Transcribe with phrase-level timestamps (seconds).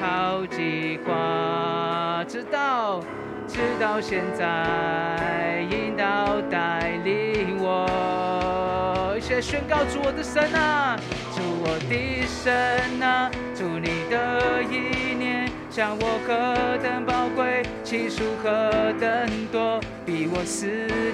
[0.00, 3.00] 好计划，直到
[3.46, 9.14] 直到现在，引导带领我。
[9.16, 10.96] 一起宣告主我的神啊，
[11.34, 20.66] 主我的神啊，主你的意念像我何等宝贵，其数何等多，比我思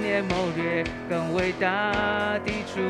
[0.03, 1.93] 念谋略更伟大
[2.45, 2.81] 的主，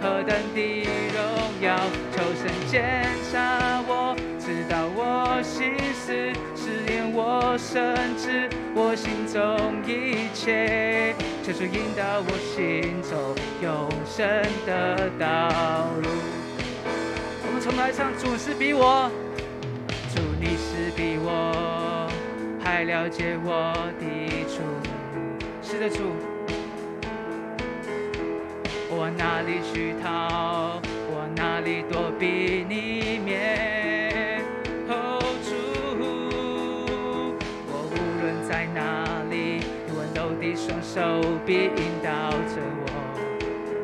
[0.00, 1.22] 何等的荣
[1.60, 1.76] 耀，
[2.12, 6.12] 求神检查我，知道我心思，
[6.54, 14.26] 试验我深知我心中一切，求主引导我行走永生
[14.66, 15.26] 的道
[16.02, 16.08] 路。
[17.46, 19.10] 我们从来唱，主是比我，
[20.14, 22.08] 主你是比我
[22.62, 24.62] 还了解我的主，
[25.62, 26.33] 是的主。
[29.04, 30.80] 我哪里去逃？
[31.12, 34.40] 我哪里躲避你面？
[34.88, 35.52] 哦，主，
[37.68, 42.88] 我无论在哪里，你温柔的双手必引导着我，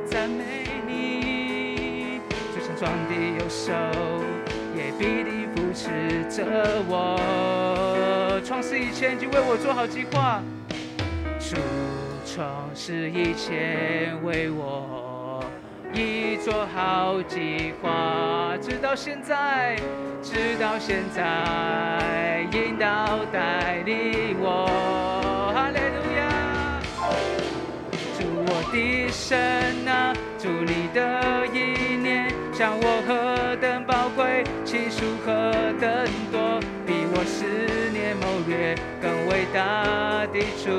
[0.07, 0.43] 赞美
[0.89, 2.23] 你，
[2.55, 3.75] 就像壮的右手
[4.75, 8.41] 也必定扶持着我。
[8.43, 10.43] 创世以前已经为我做好计划，
[11.39, 11.57] 主
[12.33, 15.45] 创世以前为我
[15.93, 19.75] 已做好计划，直到现在，
[20.23, 24.67] 直到现在，引导带领我，
[25.53, 26.23] 哈利路亚。
[28.17, 37.45] 祝我的神啊，祝你的意念像我何等宝贵，其数何等多，比我思
[37.93, 40.71] 念谋略更伟大的主，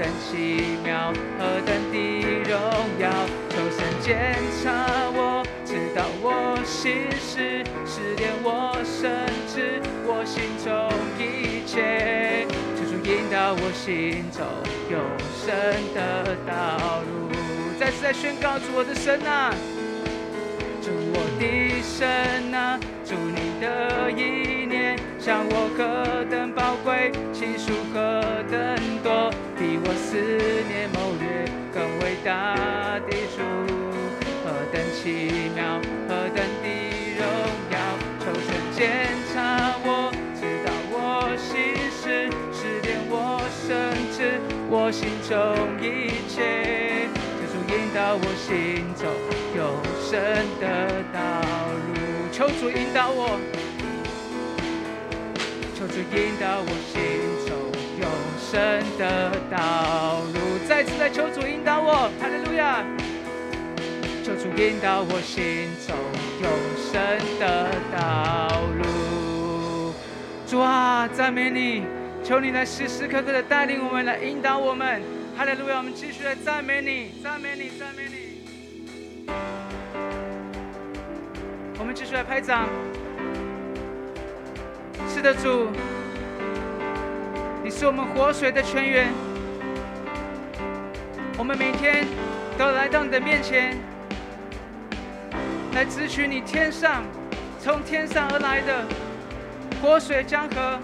[0.00, 1.94] 等奇妙，何等的
[2.48, 2.58] 荣
[2.98, 3.10] 耀，
[3.50, 4.34] 求神检
[4.64, 9.12] 查我，知道我心事，试炼我深
[9.46, 14.42] 知我心中一切，求主引导我行走
[14.90, 14.98] 永
[15.36, 15.52] 生
[15.94, 17.28] 的道路。
[17.78, 19.52] 再次来宣告主我的神啊，
[20.80, 29.30] 主我的神啊，祝你的意念像我何等宝贵，其数何等多，
[29.92, 30.14] 我思
[30.70, 32.54] 念谋略更伟大
[33.10, 33.42] 的主，
[34.44, 36.70] 何等奇妙，何等的
[37.18, 37.26] 荣
[37.74, 37.74] 耀，
[38.20, 43.66] 求神检查我，知道我心事，试炼我甚
[44.14, 44.38] 至
[44.70, 45.34] 我心中
[45.82, 47.08] 一切，
[47.40, 49.10] 求主引导我行走
[49.56, 49.58] 永
[50.06, 50.14] 生
[50.60, 51.18] 的道
[51.90, 53.40] 路，求主引导我。
[55.74, 56.94] 求主引导我行
[58.50, 58.58] 生
[58.98, 62.84] 的道路，再次来求主引导我，哈利路亚！
[64.24, 65.94] 求主引导我心中
[66.42, 66.50] 永
[66.90, 67.00] 生
[67.38, 69.94] 的道路。
[70.48, 71.84] 主啊，赞美你！
[72.24, 75.00] 求你来时时刻刻的带领我们，来引导我们，
[75.38, 75.76] 哈利路亚！
[75.76, 78.40] 我们继续来赞美你，赞美你，赞美你。
[81.78, 82.68] 我们继续来拍掌。
[85.08, 85.68] 是的，主，
[87.80, 89.08] 是我们活水的泉源。
[91.38, 92.06] 我们每天
[92.58, 93.74] 都来到你的面前，
[95.72, 97.02] 来汲取你天上
[97.58, 98.84] 从天上而来的
[99.80, 100.78] 活水江河。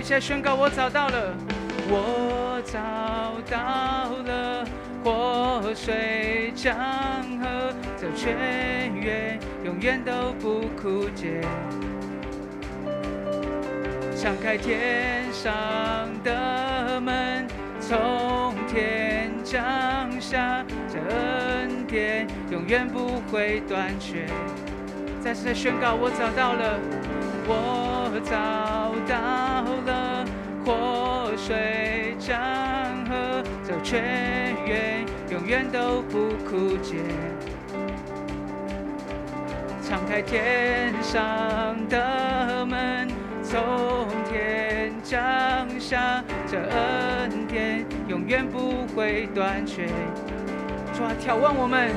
[0.00, 1.36] 一起来宣告：我找到了，
[1.88, 2.80] 我找
[3.48, 4.66] 到了
[5.04, 6.74] 活水江
[7.38, 11.40] 河，这泉源永远都不枯竭。
[14.24, 15.52] 敞开天上
[16.24, 17.46] 的门，
[17.78, 19.62] 从天降
[20.18, 24.24] 下，这恩典永远不会断绝。
[25.20, 26.80] 再次宣告，我找到了，
[27.46, 30.24] 我找到了
[30.64, 32.40] 活水江
[33.04, 36.96] 河，这泉源永远都不枯竭。
[39.86, 43.13] 敞开天上的门。
[43.54, 45.22] 从天降
[45.78, 49.86] 下，这恩典永远不会断绝。
[50.92, 51.92] 主啊，眺望我们，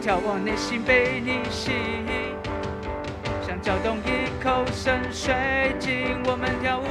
[0.00, 2.36] 眺望内心被你吸引，
[3.44, 5.34] 像搅动一口深水
[5.80, 6.86] 井，我们跳舞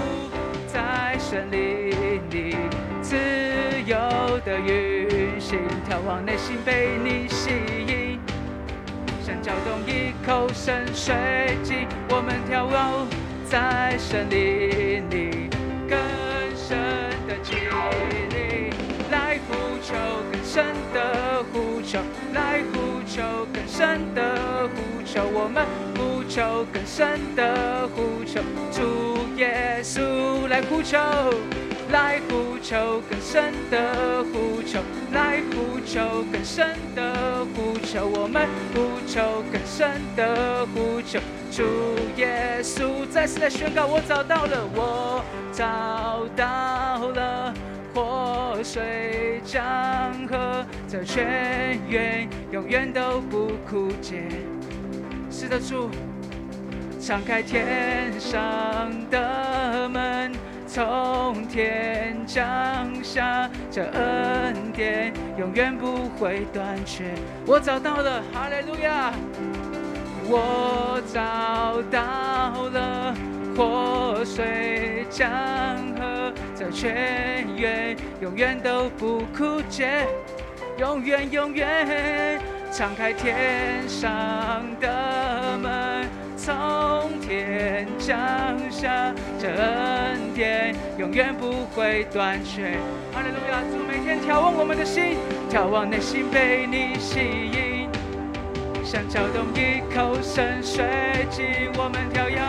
[0.68, 2.58] 在森林里，
[3.02, 3.16] 自
[3.86, 3.96] 由
[4.44, 5.60] 的运行。
[5.90, 7.52] 眺望内心被你吸
[7.88, 8.20] 引，
[9.26, 11.16] 像搅动一口深水
[11.64, 13.23] 井，我们跳舞。
[13.54, 15.48] 在森林里
[15.88, 15.96] 更
[16.58, 16.76] 深
[17.28, 17.56] 的经
[18.32, 18.72] 历，
[19.12, 19.94] 来呼求
[20.32, 22.00] 更深的呼求，
[22.34, 23.22] 来呼求
[23.54, 28.42] 更深的呼求，我们呼求更深的呼求，
[28.72, 30.98] 主耶稣来呼求，
[31.94, 34.80] 来呼求更深的呼求，
[35.14, 41.20] 来呼求更深的呼求，我们呼求更深的呼求，
[41.52, 41.64] 主
[42.18, 47.54] 耶稣再次来宣告，我找到了，我找到了。
[47.94, 49.64] 活水江
[50.28, 54.24] 河，这泉源永远都不枯竭。
[55.30, 55.92] 是的，主，
[57.00, 60.32] 敞开天上的门，
[60.74, 62.44] 从天降
[63.04, 67.14] 下这恩典，永远不会断绝。
[67.46, 69.14] 我找到了，哈利路亚！
[70.26, 73.14] 我找到了。
[73.56, 75.30] 活水江
[75.96, 80.08] 河，这泉源永远都不枯竭，
[80.80, 82.42] 永远永远
[82.72, 84.04] 敞开天上
[84.82, 88.18] 的门，从天降
[88.72, 89.93] 下这恩
[90.34, 92.78] 恩典，永远不会断绝。
[93.14, 93.62] 哈利路亚！
[93.70, 95.18] 主每天眺望我们的心，
[95.50, 97.88] 眺望内心被你吸引，
[98.84, 100.84] 像搅动一口深水
[101.30, 101.46] 进
[101.78, 102.42] 我们跳跃。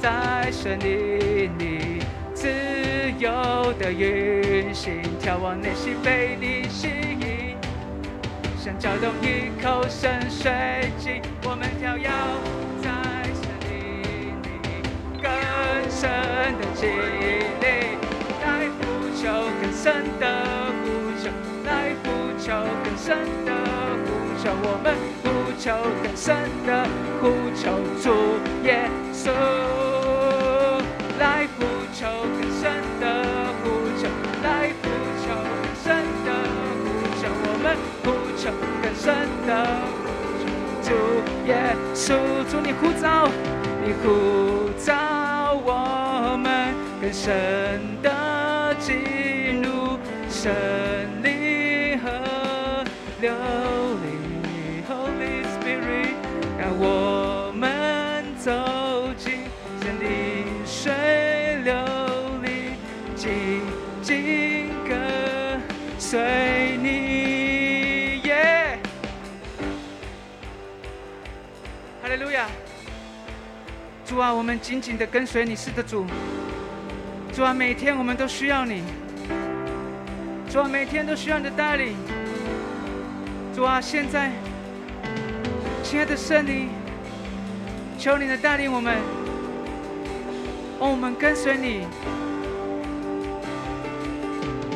[0.00, 2.02] 在森林里
[2.34, 2.48] 自
[3.20, 7.56] 由的运行，眺望内心被你吸引，
[8.58, 11.22] 像搅动一口深水井。
[11.44, 12.10] 我们跳跃
[15.72, 16.10] 更深
[16.60, 16.90] 的经
[17.62, 17.64] 历，
[18.42, 18.80] 来呼
[19.16, 19.22] 求
[19.58, 20.24] 更深的
[20.84, 20.84] 呼
[21.18, 21.24] 求，
[21.64, 22.06] 来呼
[22.38, 22.52] 求
[22.84, 23.16] 更深
[23.46, 23.50] 的
[24.04, 24.86] 呼求，我们
[25.22, 25.26] 呼
[25.58, 25.72] 求。
[26.02, 26.36] 更深
[26.66, 26.68] 的
[27.20, 27.22] 呼
[27.56, 27.64] 求，
[28.02, 28.04] 主
[28.64, 29.30] 耶稣。
[31.18, 31.64] 来呼
[31.94, 32.00] 求
[32.38, 32.60] 更深
[33.00, 33.04] 的
[33.62, 33.64] 呼
[33.96, 34.02] 求，
[34.44, 34.84] 来呼
[35.24, 35.26] 求
[35.62, 35.86] 更深
[36.26, 36.28] 的
[36.82, 36.84] 呼
[37.18, 37.66] 求，我们
[38.04, 38.52] 呼求。
[38.82, 39.06] 更深
[39.46, 39.50] 的
[40.02, 40.04] 呼
[40.38, 40.44] 求。
[40.84, 40.88] 主
[41.46, 41.50] 耶
[41.94, 42.04] 稣，
[42.50, 43.30] 主你呼召，
[43.84, 44.92] 你呼召
[47.12, 49.98] 神的进入
[50.30, 50.50] 圣
[51.22, 52.84] 灵和
[53.20, 53.30] 流
[54.02, 56.14] 里，Holy Spirit，
[56.58, 58.50] 让我们走
[59.18, 59.44] 进
[59.82, 60.06] 神的
[60.64, 60.90] 水
[61.62, 61.74] 流
[62.42, 62.72] 里，
[63.14, 63.60] 紧
[64.02, 65.60] 紧跟。
[65.98, 68.78] 随你耶，
[72.02, 72.48] 哈利路亚！
[74.04, 76.04] 主啊，我们紧紧的跟随你，是的主。
[77.34, 78.82] 主啊，每天我们都需要你。
[80.50, 81.96] 主啊，每天都需要你的带领。
[83.54, 84.30] 主啊，现在，
[85.82, 86.68] 亲爱的圣灵，
[87.98, 88.98] 求你的带领我们，
[90.78, 91.86] 我们跟随你。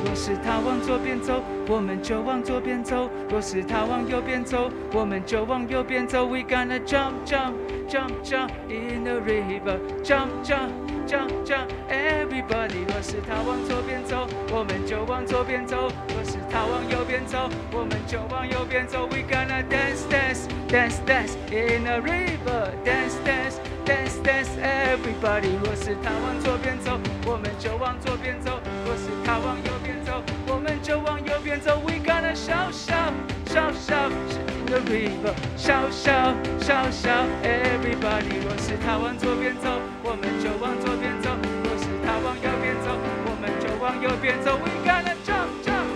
[0.03, 6.25] 若是他往左边走，我们就往左边走；若是他往右边走，我们就往右边走。
[6.25, 7.53] We gonna jump, jump,
[7.87, 10.71] jump, jump in the river, jump, jump,
[11.07, 12.85] jump, jump, everybody。
[12.89, 19.07] 若是他往左边走，我们就往左边走；若是他往右边走，我们就往右边走。
[19.07, 25.57] We gonna dance, dance, dance, dance in the river, dance, dance, dance, dance, everybody。
[25.63, 30.23] 若是他往左边走，我们就往左边走；若是他往右边走。
[30.49, 33.13] 我们就往右边走，We gonna 笑笑
[33.47, 37.11] 笑笑，in the river，笑笑笑笑
[37.43, 38.43] ，Everybody。
[38.45, 41.31] 若是他往左边走，我们就往左边走；
[41.65, 45.89] 若是他往右边走，我们就往右边走，We gonna jump jump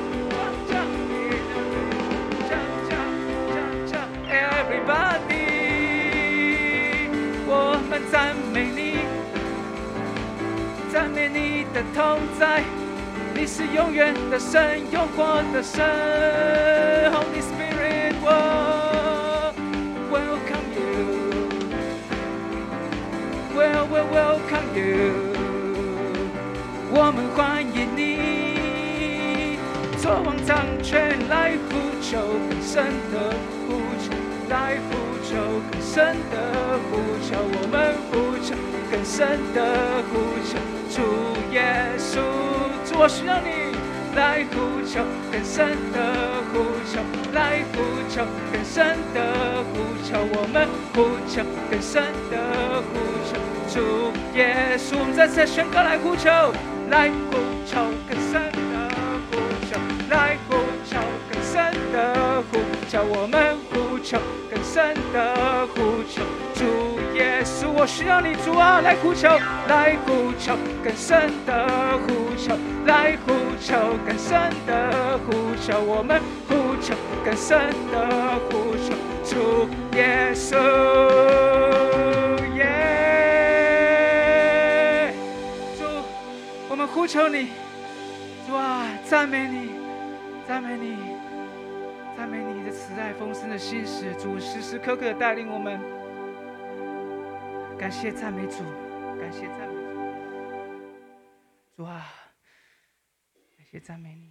[0.71, 1.61] jump in the
[2.49, 3.15] river，jump jump
[3.53, 5.49] jump jump everybody。
[7.47, 7.53] 我
[7.89, 8.79] 们赞美你，
[10.93, 12.63] 赞美你的同在。
[13.33, 15.81] 你是永远的神，永活的神
[17.11, 17.60] ，Holy Spirit，
[18.23, 18.27] 我
[20.11, 20.69] welcome
[23.57, 25.15] you，Well well welcome you，
[26.93, 29.59] 我们欢迎你，
[29.99, 31.71] 坐王掌权来呼
[32.03, 33.33] 求更深的
[33.67, 34.13] 呼求，
[34.49, 34.91] 来呼
[35.25, 35.31] 求
[35.71, 36.37] 更深的
[36.91, 36.93] 呼
[37.25, 38.55] 求，我们呼求
[38.91, 39.59] 更深的
[40.11, 40.13] 呼
[40.45, 40.59] 求，
[40.91, 40.97] 主
[41.53, 41.59] 耶
[41.99, 42.21] 稣。
[43.03, 43.49] 我需要你
[44.15, 46.59] 来呼求更深的呼
[46.91, 47.01] 求，
[47.33, 52.99] 来呼求更深的呼求，我们呼求更深的呼
[53.29, 53.39] 求，
[53.73, 56.31] 主耶稣，我们再次宣告来呼求，
[56.91, 58.91] 来呼求更深的
[59.31, 59.37] 呼
[59.71, 59.79] 求，
[60.11, 60.99] 来呼求
[61.31, 64.19] 更深的呼求，我们呼求
[64.51, 66.23] 更深的呼求，
[66.55, 66.90] 主。
[67.41, 67.47] 耶。
[67.47, 69.31] 耶稣，我需要你，主啊，来呼求，
[69.67, 70.55] 来呼求
[70.85, 71.67] 更深的
[72.07, 72.55] 呼求，
[72.85, 76.95] 来呼求更深的呼求，我们呼求
[77.25, 78.93] 更深的呼求，
[79.25, 79.67] 主
[79.97, 80.59] 耶稣，
[82.55, 82.67] 耶，
[85.79, 85.85] 主，
[86.69, 87.49] 我们呼求你，
[88.47, 89.71] 主啊，赞美你，
[90.47, 90.99] 赞美你，
[92.19, 95.81] 赞美你的慈爱丰盛的心使，主时时刻刻带领我们。
[97.81, 98.59] 感谢赞美主，
[99.19, 99.75] 感谢赞美
[101.75, 102.07] 主，主啊，
[103.57, 104.30] 感谢赞美你。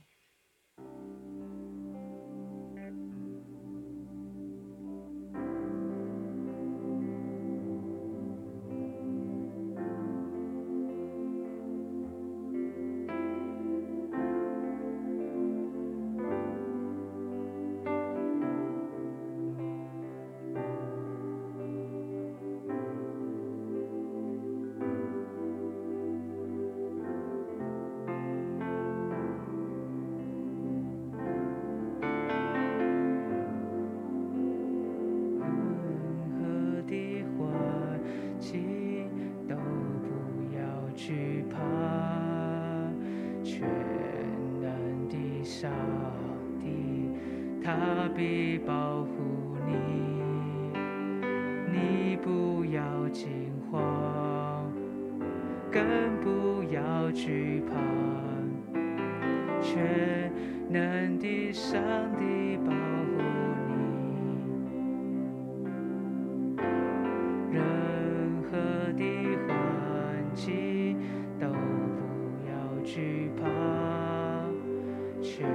[75.40, 75.48] 全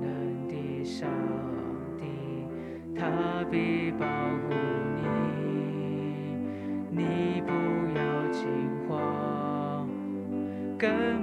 [0.00, 1.10] 能的上
[1.98, 2.04] 帝，
[2.94, 4.54] 他必保护
[4.94, 5.02] 你，
[6.90, 7.50] 你不
[7.98, 8.46] 要惊
[8.88, 9.88] 慌，
[10.78, 11.21] 更。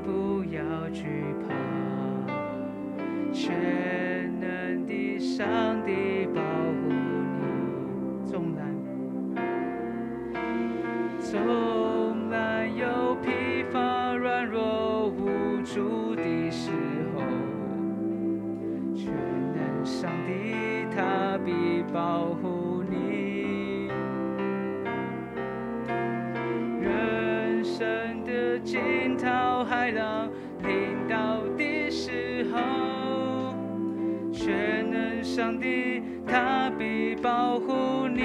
[35.39, 38.21] 上帝他必保护你。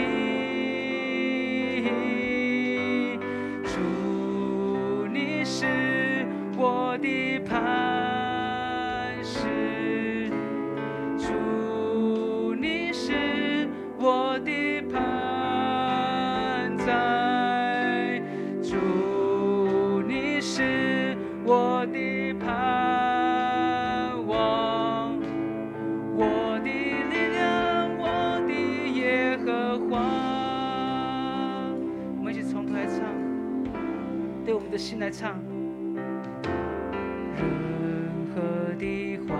[3.62, 5.44] 祝你
[35.04, 35.38] 来唱。
[37.36, 37.44] 任
[38.34, 38.40] 何
[38.78, 39.36] 的环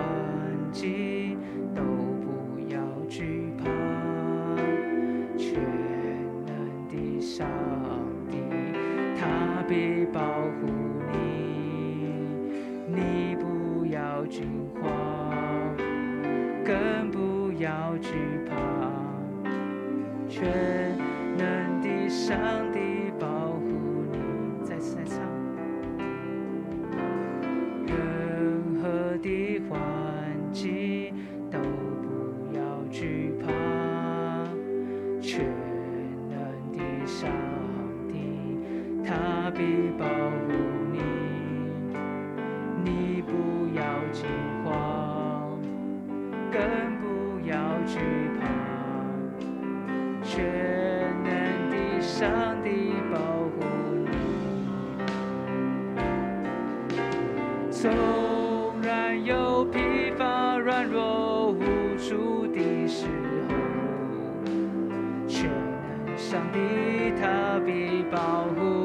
[0.71, 1.39] 境
[1.75, 1.81] 都
[2.21, 2.77] 不要
[3.09, 3.65] 惧怕，
[5.39, 5.55] 全
[6.45, 6.53] 能
[6.91, 7.49] 的上
[8.31, 8.37] 帝
[9.19, 10.21] 他必保
[10.61, 10.67] 护
[11.11, 12.13] 你，
[12.87, 15.75] 你不要惊慌，
[16.63, 18.13] 更不要惧
[18.47, 18.55] 怕，
[20.29, 20.45] 全
[21.39, 22.37] 能的上
[66.35, 66.59] 上帝
[67.21, 68.84] 他必保护。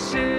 [0.00, 0.29] faces.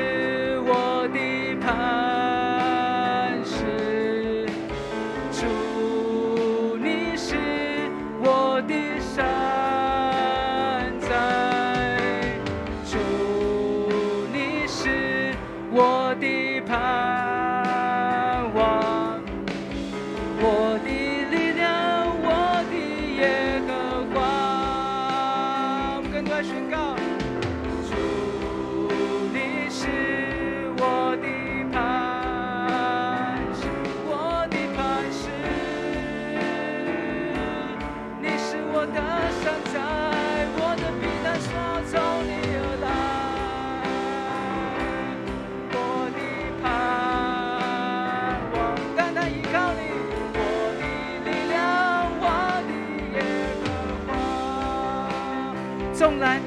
[55.93, 56.41] 纵然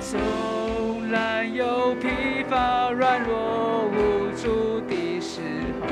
[0.00, 0.18] 纵
[1.10, 2.08] 然有疲
[2.50, 5.40] 乏、软弱、无助的时
[5.80, 5.86] 候，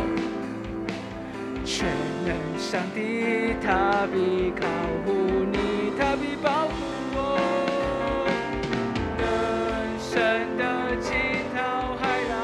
[1.65, 1.87] 全
[2.25, 4.67] 能上帝他必靠
[5.05, 5.13] 护
[5.53, 6.75] 你，他必保护
[7.15, 7.17] 我。
[9.19, 9.27] 人
[10.01, 10.13] 生
[10.57, 11.13] 的惊
[11.55, 12.35] 涛骇浪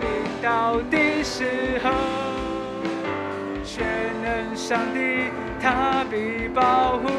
[0.00, 0.04] 临
[0.42, 1.86] 到的时候，
[3.64, 3.86] 全
[4.22, 5.30] 能上帝
[5.60, 7.17] 他必保护。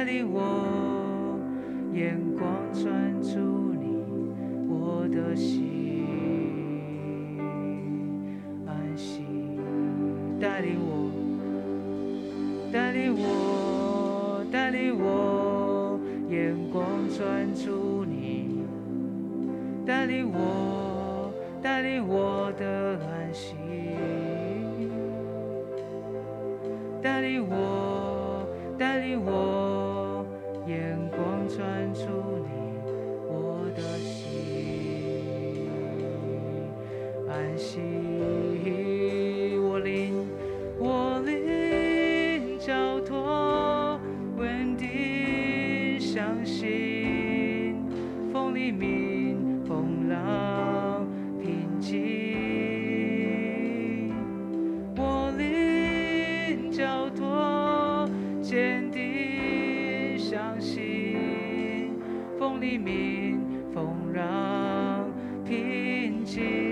[0.00, 1.38] 带领我
[1.92, 4.02] 眼光专注你
[4.66, 6.06] 我的心
[8.66, 9.58] 安心
[10.40, 11.12] 带领我
[12.72, 18.64] 带领我带领我眼光专注你
[19.84, 23.58] 带领我带领我的安心
[58.50, 61.94] 坚定相信
[62.36, 63.40] 风里面
[63.72, 65.08] 风让
[65.44, 66.69] 平静。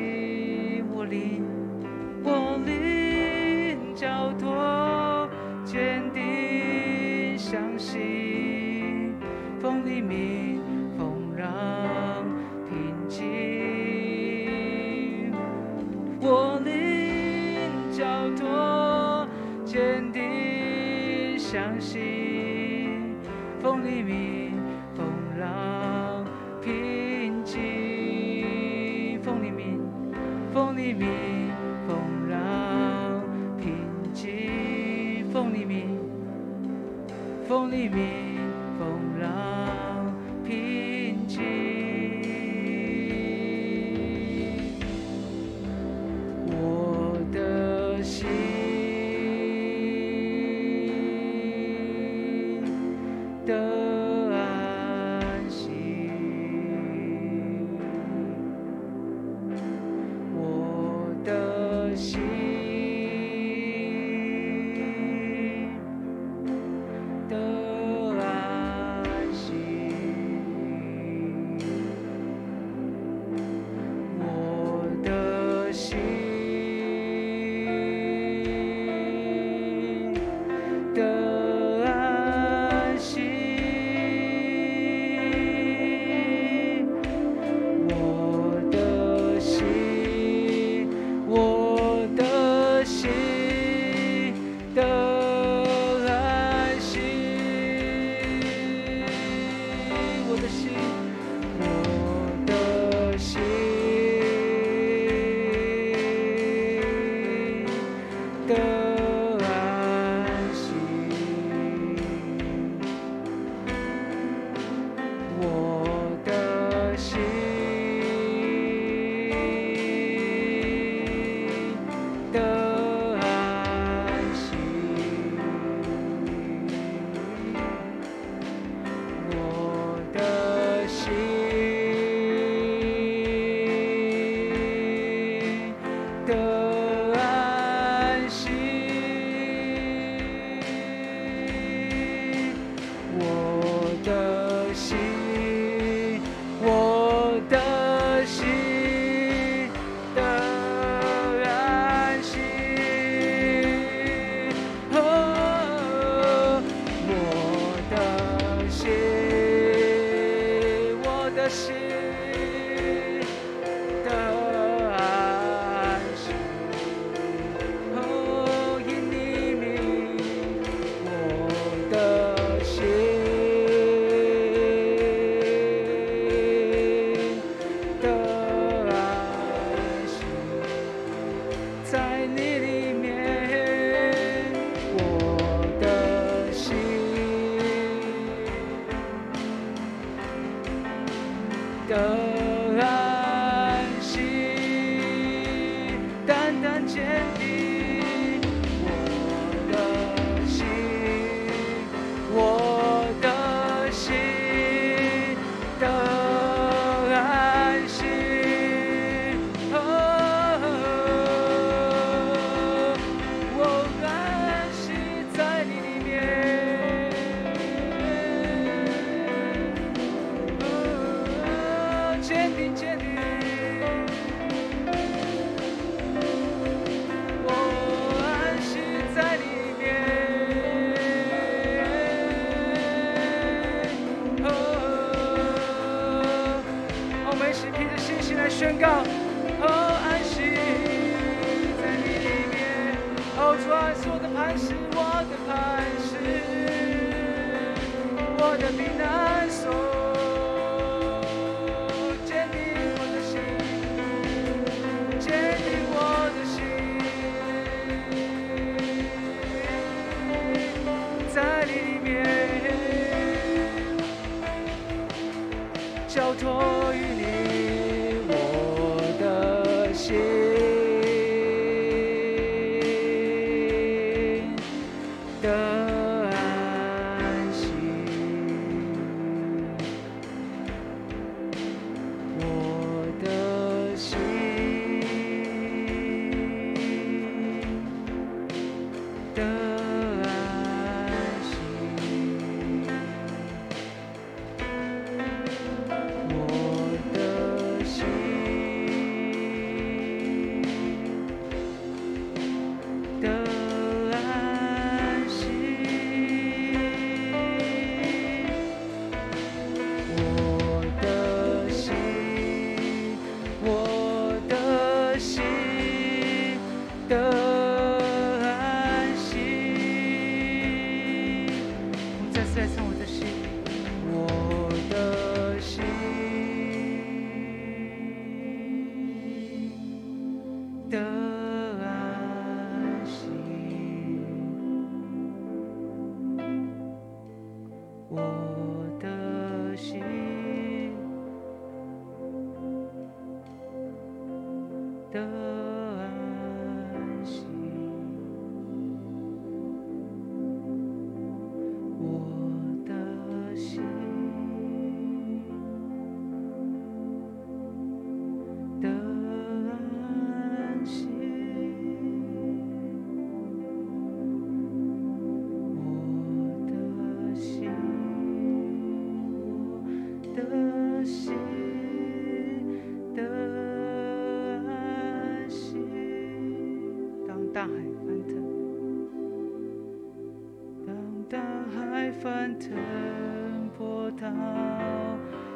[266.48, 266.77] corazón.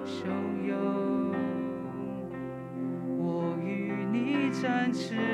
[0.05, 1.33] 汹涌
[3.19, 5.32] 我与你展翅。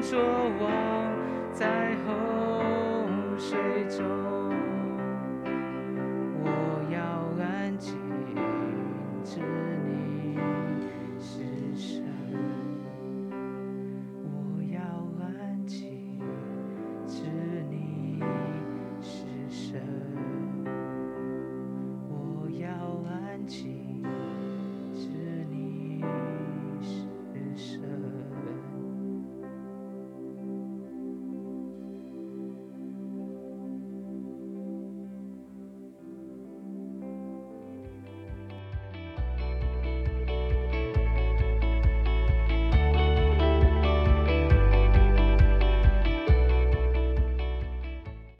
[0.00, 0.70] 坐卧
[1.52, 2.62] 在后
[3.38, 4.35] 水中。